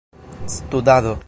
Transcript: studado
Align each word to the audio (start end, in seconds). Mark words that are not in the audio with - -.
studado 0.47 1.17